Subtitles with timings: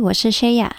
[0.00, 0.70] 我是 Shaya，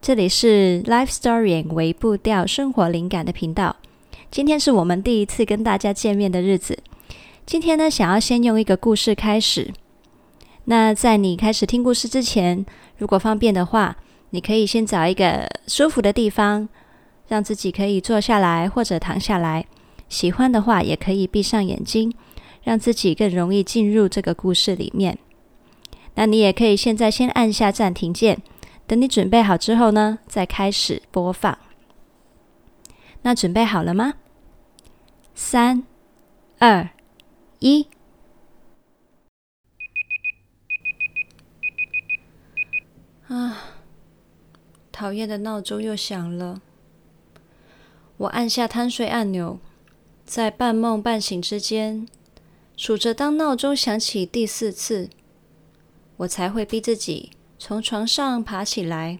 [0.00, 3.76] 这里是 Life Story 为步调生活灵感的频道。
[4.30, 6.78] 今天是我们第一次跟大家见面的日子。
[7.44, 9.72] 今天呢，想要先用一个故事开始。
[10.64, 12.64] 那在你开始听故事之前，
[12.96, 13.96] 如果方便的话，
[14.30, 16.68] 你可以先找一个舒服的地方，
[17.28, 19.66] 让自己可以坐下来或者躺下来。
[20.08, 22.12] 喜欢的话，也可以闭上眼睛，
[22.62, 25.18] 让自己更容易进入这个故事里面。
[26.14, 28.42] 那你也可以现在先按下暂停键，
[28.86, 31.58] 等你准备好之后呢，再开始播放。
[33.22, 34.14] 那准备好了吗？
[35.34, 35.84] 三、
[36.58, 36.90] 二、
[37.60, 37.86] 一。
[43.28, 43.78] 啊，
[44.92, 46.60] 讨厌的闹钟又响了。
[48.18, 49.58] 我按下贪睡按钮，
[50.26, 52.06] 在半梦半醒之间，
[52.76, 55.08] 数着当闹钟响起第四次。
[56.22, 59.18] 我才会逼自己从床上爬起来。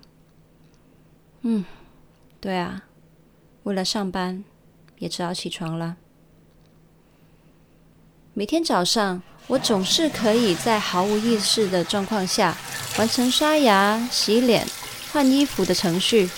[1.40, 1.64] 嗯，
[2.40, 2.84] 对啊，
[3.64, 4.44] 为了上班，
[4.98, 5.96] 也只好起床了。
[8.34, 12.56] 每天早上，我总是可以在毫无意识的状况下
[12.96, 14.64] 完成刷牙、洗脸、
[15.12, 16.30] 换衣服的程序。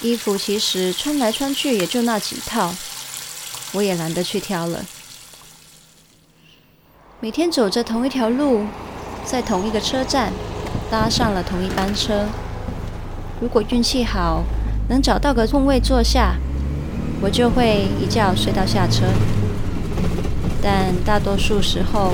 [0.00, 2.74] 衣服其实穿来穿去也就那几套，
[3.74, 4.86] 我也懒得去挑了。
[7.20, 8.66] 每天走着同一条路。
[9.24, 10.32] 在同一个车站
[10.90, 12.26] 搭上了同一班车，
[13.40, 14.44] 如果运气好，
[14.88, 16.36] 能找到个空位坐下，
[17.22, 19.06] 我就会一觉睡到下车。
[20.62, 22.12] 但大多数时候，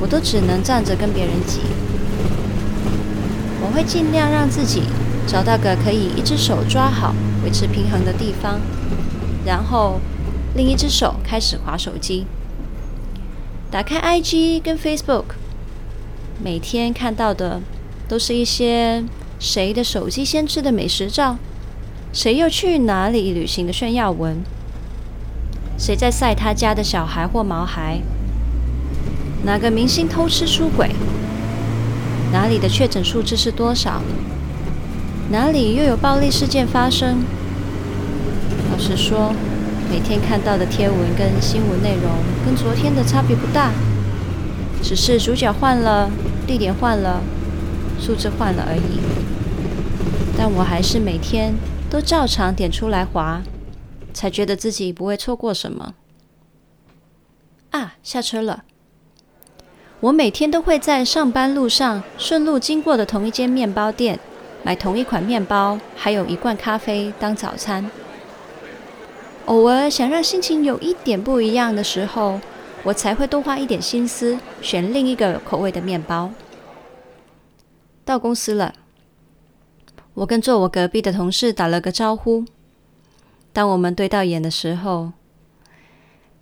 [0.00, 1.60] 我都只能站着跟别人挤。
[3.60, 4.82] 我会尽量让自己
[5.26, 8.60] 找到个可以一只手抓好、维持平衡的地方，
[9.44, 10.00] 然后
[10.54, 12.26] 另一只手开始滑手机，
[13.70, 15.36] 打开 IG 跟 Facebook。
[16.42, 17.60] 每天看到的
[18.08, 19.04] 都是一些
[19.38, 21.36] 谁的手机先吃的美食照，
[22.12, 24.42] 谁又去哪里旅行的炫耀文，
[25.78, 28.00] 谁在晒他家的小孩或毛孩，
[29.44, 30.90] 哪个明星偷吃出轨，
[32.32, 34.02] 哪里的确诊数字是多少，
[35.30, 37.24] 哪里又有暴力事件发生。
[38.70, 39.32] 老实说，
[39.88, 42.10] 每天看到的贴文跟新闻内容
[42.44, 43.70] 跟昨天的差别不大。
[44.86, 46.10] 只是主角换了，
[46.46, 47.22] 地点换了，
[47.98, 49.00] 数字换了而已。
[50.36, 51.54] 但我还是每天
[51.88, 53.42] 都照常点出来划，
[54.12, 55.94] 才觉得自己不会错过什么。
[57.70, 58.64] 啊，下车了！
[60.00, 64.20] 我每天都会在上班路上顺路经过的同一间面包店，
[64.62, 67.90] 买同一款面包，还有一罐咖啡当早餐。
[69.46, 72.38] 偶尔想让心情有一点不一样的时候，
[72.84, 76.30] 我才会多花一点心思选另一个口味的面包。
[78.04, 78.74] 到公司了，
[80.12, 82.44] 我跟坐我隔壁的同事打了个招呼。
[83.54, 85.12] 当我们对到眼的时候，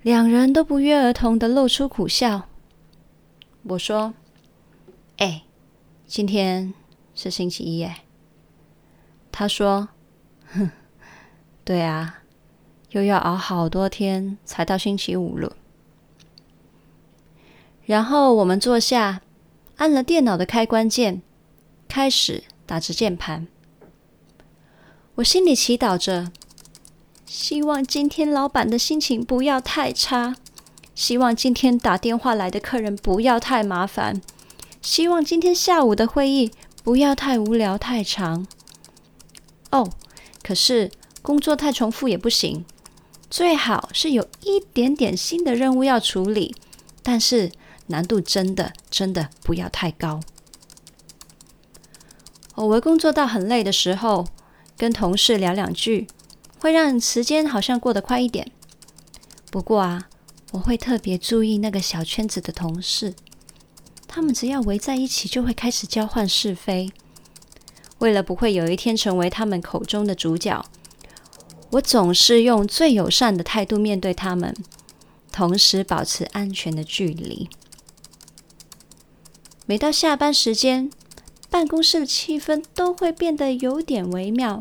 [0.03, 2.49] 两人都不约而同的露出苦笑。
[3.63, 4.15] 我说
[5.19, 5.45] ：“哎，
[6.05, 6.75] 今天
[7.15, 7.99] 是星期一耶。”
[9.31, 9.91] 他说
[10.53, 10.71] ：“哼，
[11.65, 12.23] 对啊，
[12.91, 15.57] 又要熬好多天才到星期五了。”
[17.85, 19.23] 然后我们坐下，
[19.77, 21.21] 按了电脑的开关键，
[21.89, 23.49] 开始打着键盘。
[25.17, 26.31] 我心里祈祷着，
[27.27, 30.37] 希望今天老板的心情不要太差，
[30.95, 34.23] 希望今天打电话来的客人不要太麻烦，
[34.81, 36.53] 希望今天下午的会议
[36.85, 38.47] 不要太无聊太长。
[39.73, 39.91] 哦，
[40.43, 42.65] 可是工作太重复也不行，
[43.29, 46.55] 最好是有一点点新的任务要处理，
[47.03, 47.51] 但是。
[47.89, 50.21] 难度真的真的不要太高。
[52.55, 54.27] 偶尔工作到很累的时候，
[54.77, 56.07] 跟同事聊两句，
[56.59, 58.51] 会让时间好像过得快一点。
[59.51, 60.09] 不过啊，
[60.53, 63.15] 我会特别注意那个小圈子的同事，
[64.07, 66.91] 他们只要围在一起，就会开始交换是非。
[67.99, 70.65] 为了不会有一天成为他们口中的主角，
[71.71, 74.55] 我总是用最友善的态度面对他们，
[75.31, 77.49] 同时保持安全的距离。
[79.73, 80.91] 每到下班时间，
[81.49, 84.59] 办公室的气氛都会变得有点微妙。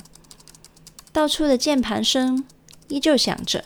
[1.12, 2.46] 到处的键盘声
[2.88, 3.66] 依旧响着，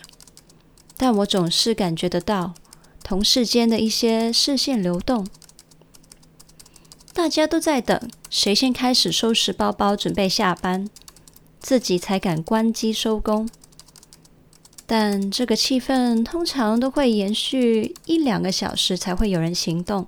[0.97, 2.55] 但我总是感觉得到
[3.03, 5.27] 同事间的一些视线流动。
[7.13, 10.89] 大家都在等谁先开始收拾包包准备下班，
[11.59, 13.47] 自己才敢关机收工。
[14.87, 20.07] 但这个气氛通常都会延续一两个小时，才会有人行动。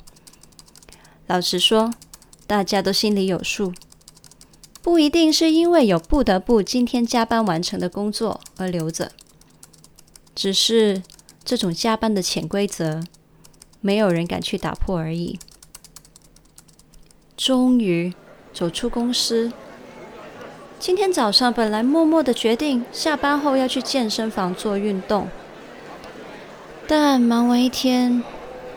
[1.27, 1.93] 老实说，
[2.47, 3.73] 大家都心里有数，
[4.81, 9.11] 不一定是因为有不得不今天加班完成的工作而留着，
[10.33, 11.03] 只是
[11.43, 13.03] 这种加班的潜规则，
[13.81, 15.37] 没有人敢去打破而已。
[17.35, 18.13] 终于
[18.53, 19.51] 走出公司，
[20.79, 25.27] 今天早上本来默默的决定下班后要去健身房做运动，
[26.87, 28.23] 但忙完一天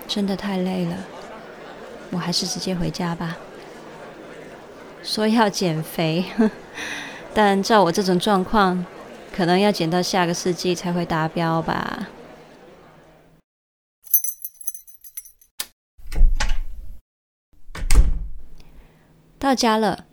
[0.08, 1.06] 真的太累了，
[2.10, 3.38] 我还是直接回家吧。
[5.02, 6.24] 说要减肥，
[7.32, 8.84] 但照我这种状况，
[9.34, 12.08] 可能要减到下个世纪才会达标吧。
[19.38, 20.04] 到家了，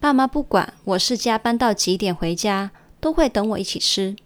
[0.00, 4.16] 爸妈不管我是加班到几点回家，都会等我一起吃。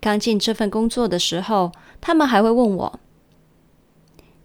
[0.00, 1.70] 刚进这份工作的时候，
[2.00, 3.00] 他们还会问我：“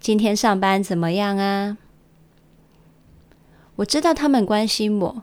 [0.01, 1.77] 今天上班怎么样啊？”
[3.77, 5.21] 我知道他们关心我，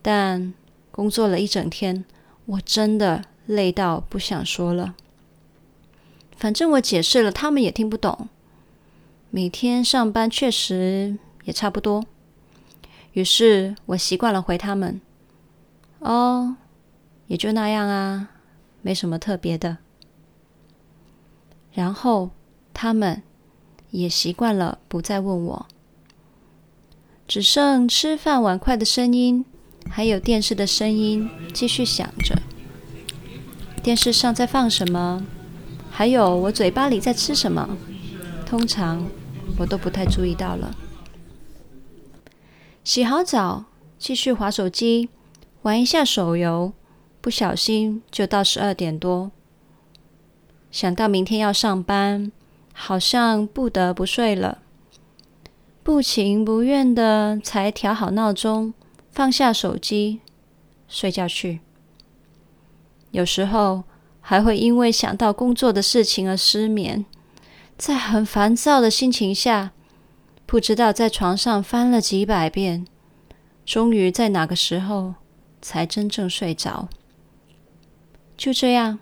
[0.00, 0.54] 但
[0.92, 2.04] 工作了一整天，
[2.46, 4.94] 我真的累到不想说了。
[6.36, 8.28] 反正我解释了，他们也听不懂。
[9.30, 12.04] 每天上班确实也差不多。
[13.12, 15.00] 于是我习惯了回他们
[15.98, 16.56] ：“哦，
[17.26, 18.30] 也就那样啊，
[18.82, 19.78] 没什么特别的。”
[21.74, 22.30] 然后
[22.72, 23.22] 他们
[23.90, 25.66] 也习惯了不再问我，
[27.26, 29.44] 只剩吃饭碗筷的声音，
[29.88, 32.40] 还有电视的声音继续响着。
[33.82, 35.26] 电视上在放什么？
[35.90, 37.76] 还有我嘴巴里在吃什么？
[38.46, 39.06] 通常
[39.58, 40.76] 我都不太注意到了。
[42.84, 43.64] 洗好澡，
[43.98, 45.08] 继续滑手机，
[45.62, 46.72] 玩一下手游，
[47.20, 49.30] 不小心就到十二点多。
[50.70, 52.32] 想到明天要上班，
[52.82, 54.62] 好像不得不睡了，
[55.82, 58.72] 不情不愿的才调好闹钟，
[59.10, 60.20] 放下手机，
[60.88, 61.60] 睡觉去。
[63.10, 63.84] 有时候
[64.22, 67.04] 还会因为想到工作的事情而失眠，
[67.76, 69.72] 在很烦躁的心情下。
[70.46, 72.86] 不知道在床上翻了几百遍，
[73.66, 75.14] 终于在哪个时候
[75.60, 76.88] 才真正睡着。
[78.38, 78.98] 就这样，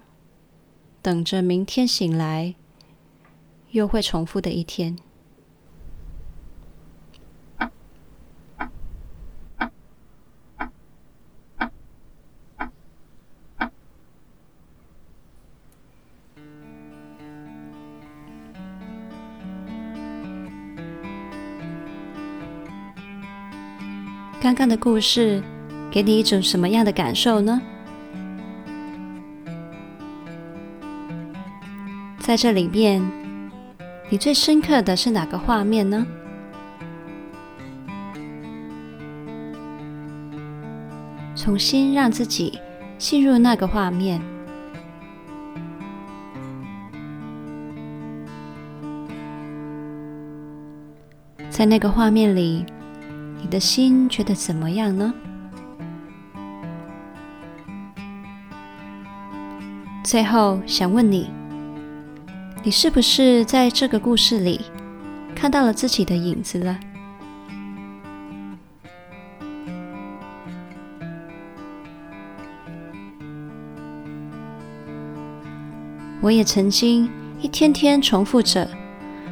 [1.00, 2.56] 等着明天醒来，
[3.70, 4.96] 又会重复的一天。
[24.40, 25.42] 刚刚的故事
[25.90, 27.60] 给你一种什么样的感受呢？
[32.20, 33.02] 在这里面，
[34.10, 36.06] 你最深刻的是哪个画面呢？
[41.36, 42.58] 重新让自己
[42.96, 44.20] 进入那个画面，
[51.50, 52.64] 在那个画面里。
[53.40, 55.14] 你的心觉得怎么样呢？
[60.02, 61.30] 最后想问你，
[62.68, 64.60] 你是不是在这个故事里
[65.34, 66.78] 看到了自己的影子了？
[76.20, 78.68] 我也曾经一天天重复着，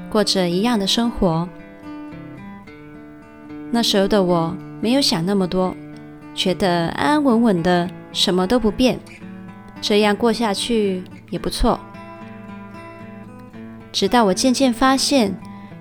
[0.08, 1.46] 过着一样的生活。
[3.70, 5.76] 那时候的我没有想那么多，
[6.34, 8.98] 觉得安安稳稳的，什么都不变，
[9.82, 11.78] 这样过下去也不错。
[13.96, 15.34] 直到我渐渐发现，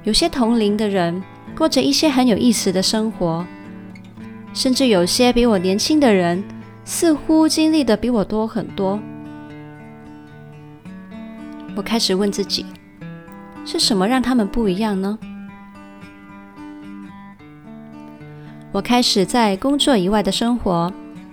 [0.06, 1.22] 有些同龄的人
[1.54, 3.46] 过着一些很有意思的生活，
[4.54, 6.42] 甚至有些比我年轻的人
[6.86, 8.98] 似乎经历的比我多很多。
[11.76, 12.66] 我开始问自己，
[13.66, 15.20] 是什么让他们不一样呢？
[18.72, 20.90] 我开始在工作以外的生活，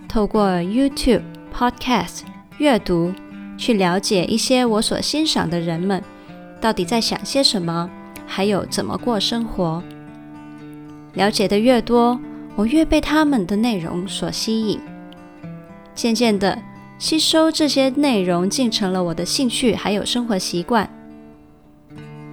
[0.08, 1.22] 透过 YouTube、
[1.56, 2.22] Podcast、
[2.58, 3.14] 阅读，
[3.56, 6.02] 去了解一些我所欣赏的人们
[6.62, 7.90] 到底在想些什么，
[8.25, 9.83] 还有怎么过生活。
[11.14, 12.19] 了解的越多，
[12.54, 14.78] 我越被他们的内容所吸引。
[15.92, 16.57] 渐渐的，
[16.99, 20.88] 吸收这些内容竟成了我的兴趣，还有生活习惯。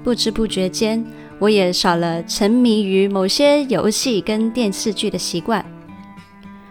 [0.03, 1.03] 不知不觉间，
[1.39, 5.65] 我也少了沉迷于某些游戏跟电视剧的习惯，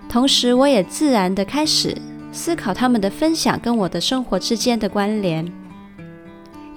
[0.08, 1.94] 同时我也自然地开始
[2.30, 5.52] 思考他们的分享跟我的生活之间的关联。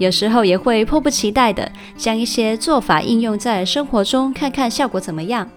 [0.02, 5.48] 有时候也会迫不及待地将一些做法应用在生活中，看看效果怎么样。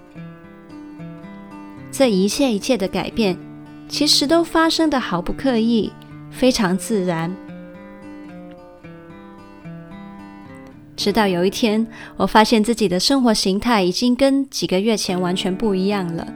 [1.90, 3.38] 这一切一切的改变，
[3.88, 5.90] 其实都发生的毫不刻意，
[6.30, 7.34] 非常自然。
[10.94, 11.86] 直到有一天，
[12.18, 16.28] 我发现自己的生活形态已经跟几个月前完全不一样了。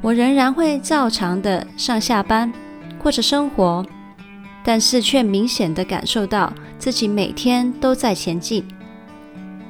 [0.00, 2.52] 我仍然会照常的上下班，
[3.02, 3.84] 过着生活。
[4.66, 8.64] 但是却明显的感受到自己每天都在前进。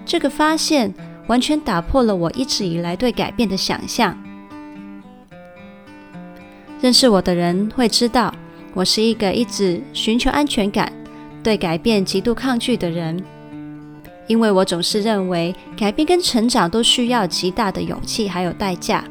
[0.04, 0.92] 这个发现
[1.26, 4.16] 完全打破了我一直以来对改变的想象。
[6.80, 8.34] 认识我的人会知道，
[8.74, 10.92] 我是一个一直寻求安全感、
[11.42, 13.22] 对改变极度抗拒的人。
[14.26, 19.04] 因为我总是认为改变跟成长都需要极大的勇气还有代价，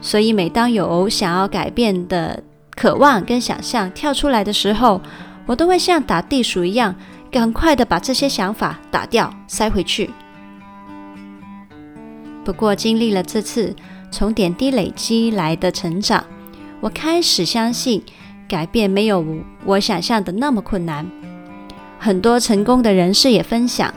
[0.00, 2.42] 所以每当有想要改变的，
[2.76, 5.00] 渴望跟想象跳出来的时候，
[5.48, 6.94] 我都会像打地鼠一样，
[7.30, 10.10] 赶快的把这些想法打掉，塞回去。
[12.44, 13.74] 不过，经历了这次
[14.10, 16.22] 从点滴累积来的成长，
[16.82, 18.02] 我开始相信
[18.46, 19.24] 改变没有
[19.64, 21.10] 我想象的那么困难。
[21.98, 23.92] 很多成功的人士也分享，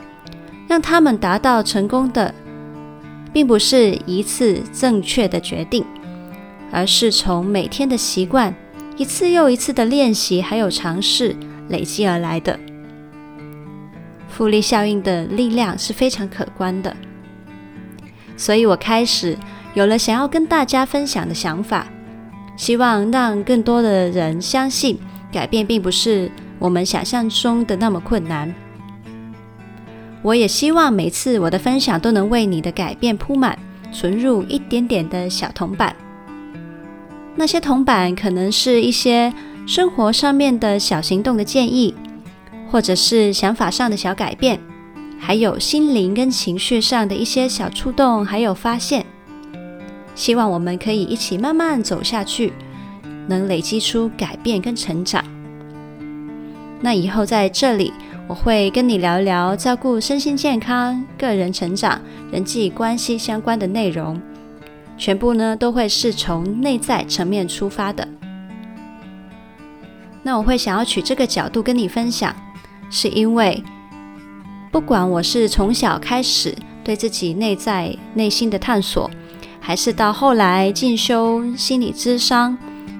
[0.69, 2.33] 让他们达到成功的，
[3.33, 5.85] 并不是一次正确的决定，
[6.71, 8.55] 而是从每天的习惯。
[9.01, 11.35] 一次又一次的练习，还有尝试
[11.69, 12.59] 累积而来的
[14.29, 16.95] 复利效应的力量是非常可观的。
[18.37, 19.35] 所以我开始
[19.73, 21.87] 有了想要跟大家分享的想法，
[22.55, 24.99] 希望让更多的人相信
[25.31, 26.29] 改变并不是
[26.59, 28.53] 我们想象中的那么困难。
[30.21, 33.57] 我也希望每次我的分享都能为你的改变铺满，
[33.91, 35.95] 存入一点点的小铜板。
[37.35, 39.33] 那些铜板可能是一些
[39.65, 41.95] 生活上面的小行动的建议，
[42.69, 44.59] 或者是想法上的小改变，
[45.19, 49.05] 还有心灵跟情绪上的一些小触动，还有发现。
[50.13, 52.51] 希望我们可以一起慢慢走下去，
[53.27, 55.23] 能累积出改变跟成长。
[56.81, 57.93] 那以后在这里，
[58.27, 64.21] 我会跟你聊聊照顾身心健康、个人成长、人际关系相关的内容。
[65.01, 68.07] 全部呢都会是从内在层面出发的。
[70.21, 72.35] 那我会想要取这个角度跟你分享，
[72.91, 73.63] 是因为
[74.71, 79.09] 不管我是从小开始对自己内在内心的探索，
[79.59, 82.55] 还是到后来进修心理咨商，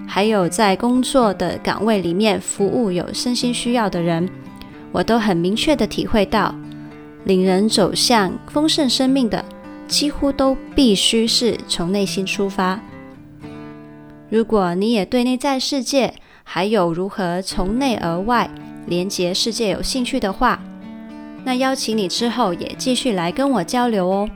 [0.07, 4.27] 还有在工作的岗位里面服务有身心需要的人，
[4.91, 6.55] 我都很明确的体会到，
[7.25, 9.45] 领人走向丰盛生命的。
[9.91, 12.79] 几乎都必须是从内心出发。
[14.29, 16.13] 如果你也对内在世界，
[16.45, 18.49] 还有如何从内而外
[18.87, 20.57] 连接世界有兴趣的话，
[21.43, 24.29] 那邀请你之后也继续来跟我交流哦。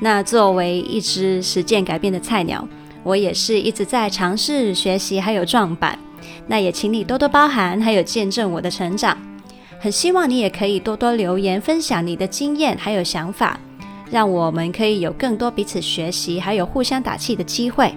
[0.00, 2.68] 那作为一只实践改变的菜鸟，
[3.02, 5.98] 我也是一直在尝试学习，还有撞板。
[6.46, 9.16] 那也请你多多包涵，还有见证我的成长。
[9.80, 13.58] 很希望你也可以多多留言，分享你的经验还有想法。
[14.10, 17.94] 让我们可以有更多彼此学习，还有互相打气的机会。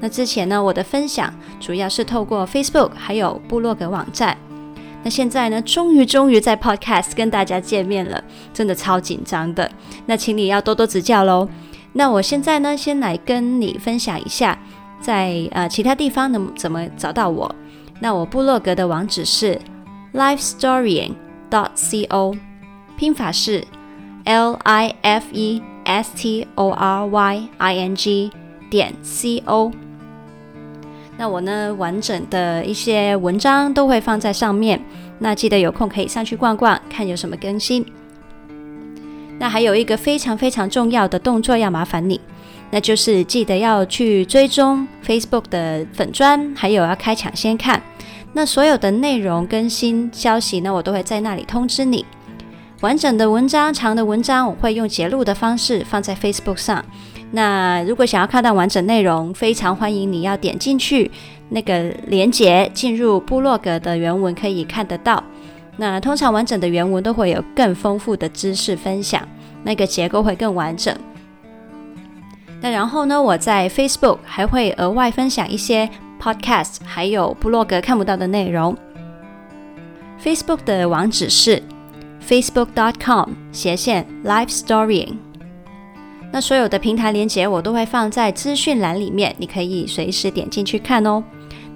[0.00, 4.36] 那之前呢，我的分享主要是透过 Facebook 还有部落格网站。
[5.02, 9.70] 那现在呢，终于终于在 Podcast 跟大家见面了，真的超紧张的。
[10.06, 11.48] 那请你要多多指教喽。
[11.92, 14.58] 那我现在呢，先来跟你分享一下，
[15.00, 17.54] 在呃其他地方能怎么找到我。
[18.00, 19.60] 那我部落格的网址是
[20.14, 22.36] lifestorying.co。
[22.96, 23.66] 拼法是
[24.24, 28.30] L I F E S T O R Y I N G
[28.70, 29.70] 点 C O。
[31.16, 34.80] 那我呢，完整的一些文章都会放在上面，
[35.18, 37.86] 那记得有空可以上去逛逛，看有什么更新。
[39.38, 42.20] 那还有一个非常非常重要的动作要麻烦你，
[42.70, 47.80] 那就是记得要去追踪 Facebook 的粉专，还有要开抢先看。
[48.32, 52.04] 那所有的内容更新消息呢，我都会在那里通知你。
[52.84, 56.84] 完整的文章、长的文章，我会用截录的方式放在 Facebook 上。
[57.30, 61.10] 那如果想要看到完整内容，非常欢迎你要点进去
[61.48, 65.24] 那个连接，进入部落格的原文可以看得到。
[65.78, 69.26] 那通常完整的原文都会有更丰富的知识分享，
[69.62, 70.94] 那个结构会更完整。
[72.60, 75.88] 那然后呢，我在 Facebook 还会额外分享一些
[76.20, 78.76] Podcast，还有部落格看不到的内容。
[80.22, 81.62] Facebook 的网址是。
[82.28, 85.14] facebook.com 斜线 lifestorying，
[86.32, 91.22] 那所有的平台连接我都会放在资讯栏里面，你可以随时点进去看哦。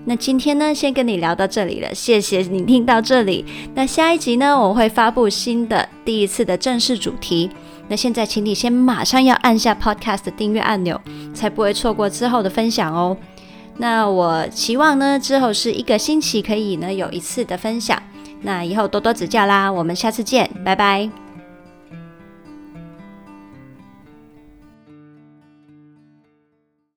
[0.05, 3.45] 那今天呢，先跟你聊到这里了，谢谢你听到这里。
[3.75, 7.51] 那下一集呢，我会发布新的第一次的正式主题。
[7.89, 10.99] 那现在，请你先马上要按下 Podcast 的订阅按钮，
[11.35, 13.17] 才不会错过之后的分享哦。
[13.77, 18.03] 那我期望呢，之后是一个星期可以呢有一次的分享。
[18.41, 21.28] 那以后多多指教啦，我们下次见，拜拜。